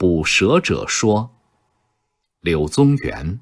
[0.00, 1.28] 捕蛇者说
[2.40, 3.38] ：“柳宗元，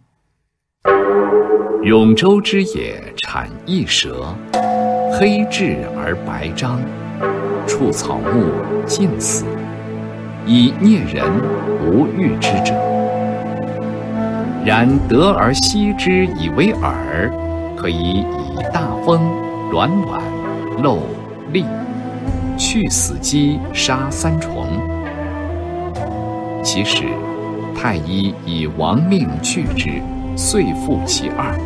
[1.84, 4.34] 永州之野产异蛇，
[5.12, 6.80] 黑质而白章，
[7.64, 8.50] 触草木
[8.84, 9.44] 尽死，
[10.46, 11.24] 以啮人
[11.86, 12.74] 无欲之者。
[14.66, 17.30] 然得而息之以为饵，
[17.76, 18.24] 可以以
[18.74, 19.22] 大风
[19.70, 20.20] 软卵
[20.82, 20.98] 漏
[21.52, 21.64] 利，
[22.58, 24.97] 去死鸡，杀三虫。
[26.70, 27.04] 其实，
[27.74, 30.02] 太医以亡命去之，
[30.36, 31.56] 遂复其二。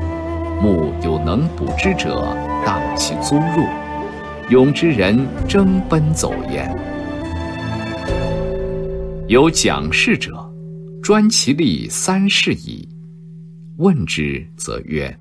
[0.63, 2.25] 目有能补之者，
[2.65, 3.67] 当其租入；
[4.49, 6.73] 勇之人争奔走焉。
[9.27, 10.33] 有讲事者，
[11.03, 12.89] 专其利三世矣。
[13.79, 15.13] 问之，则曰：“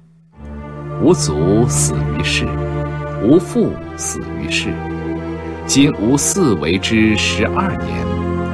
[1.02, 2.46] 吾祖死于世，
[3.24, 4.72] 吾父死于世。
[5.66, 8.11] 今吾嗣为之十二年，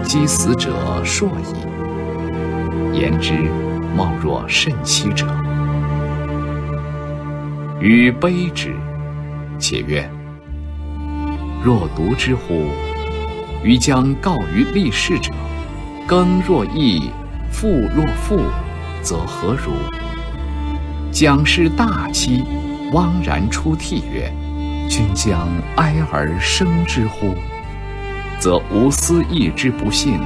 [0.08, 2.98] 积死者硕矣。
[2.98, 3.34] 言之，
[3.94, 5.28] 貌若甚戚者。
[7.82, 8.74] 予悲之，
[9.60, 10.10] 且曰：
[11.62, 12.70] 若独之乎？
[13.64, 15.34] 予将告于立事者，
[16.08, 17.12] 耕若易，
[17.52, 18.40] 复若复。”
[19.04, 19.74] 则何如？
[21.12, 22.44] 蒋氏大妻
[22.94, 24.32] 汪然出涕曰
[24.90, 27.36] ：“君将哀而生之乎？
[28.48, 30.22] 则无私义之不幸，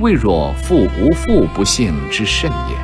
[0.00, 2.76] 未若父无父不幸之甚也。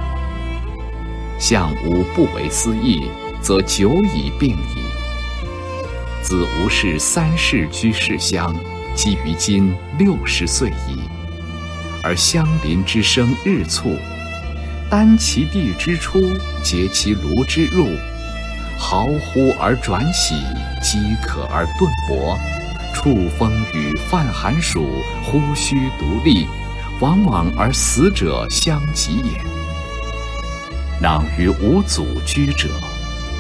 [1.41, 3.09] 相吾不为私义，
[3.41, 6.23] 则久已病矣。
[6.23, 8.55] 子吴氏三世居世乡，
[8.95, 11.01] 积于今六十岁矣，
[12.05, 13.97] 而乡邻之声日促。”
[14.89, 16.21] 担其地之出，
[16.63, 17.89] 结其庐之入，
[18.79, 20.37] 豪乎而转徙，
[20.81, 22.39] 饥渴而顿薄，
[22.95, 24.87] 触风雨泛寒暑，
[25.25, 26.47] 呼须独立，
[27.01, 29.41] 往往而死者相及也。
[31.01, 32.69] 让于无祖居者，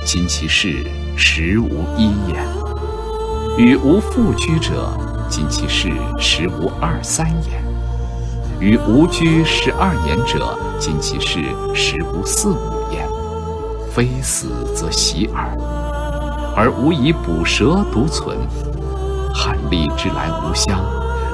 [0.04, 2.36] 今其事实无一也；
[3.58, 4.90] 与无父居者，
[5.28, 7.60] 今其事实无二三也。
[8.60, 11.40] 与无居十二年者，今其事
[11.74, 13.06] 实无四五焉。
[13.92, 15.50] 非死则喜耳。
[16.56, 18.38] 而吾以捕蛇独存。
[19.34, 20.80] 汉吏之来无乡，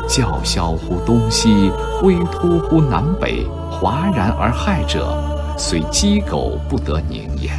[0.08, 1.70] 叫嚣乎东西，
[2.00, 5.16] 挥突乎南北，哗然而骇者，
[5.56, 7.52] 虽鸡狗不得宁焉。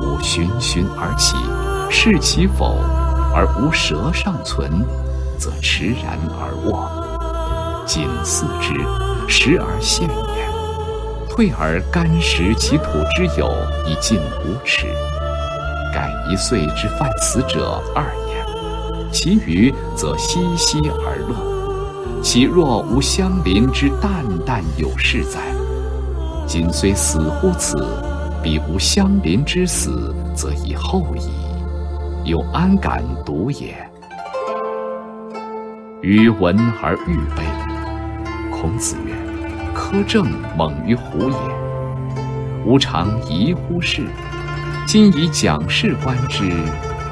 [0.00, 1.36] 吾循循而起，
[1.90, 2.76] 视其否，
[3.34, 4.70] 而无蛇尚存，
[5.38, 6.88] 则迟然而卧。
[7.84, 8.74] 仅似之，
[9.28, 12.84] 时而现也；退而干食其土
[13.16, 13.50] 之有，
[13.86, 14.86] 以尽无耻。
[15.94, 18.27] 盖一岁之犯死者二焉，
[19.28, 22.22] 其余则熙熙而乐。
[22.22, 25.38] 其若无相邻之淡淡有事哉？
[26.46, 27.76] 今虽死乎此，
[28.42, 31.28] 彼无相邻之死，则以后矣。
[32.24, 33.76] 有安敢独也？
[36.00, 37.42] 余闻而欲悲。
[38.50, 39.12] 孔子曰
[39.76, 41.36] ：“苛政猛于虎也。
[42.64, 44.06] 吾常疑乎是，
[44.86, 46.50] 今以讲事观之，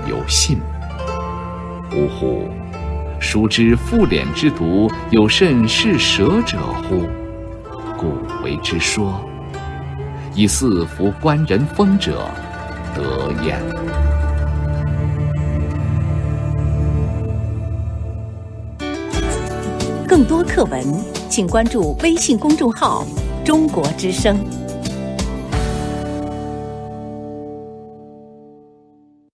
[0.08, 0.58] 有信。
[1.92, 2.48] 呜呼！
[3.20, 6.58] 孰知复脸之毒，有甚是蛇者
[6.88, 7.06] 乎？
[7.96, 8.12] 故
[8.44, 9.20] 为之说。
[10.34, 12.28] 以似服观人风者，
[12.94, 13.58] 得焉。”
[20.06, 20.82] 更多课文。
[21.28, 23.04] 请关注微信公众号
[23.44, 24.38] “中国之声”。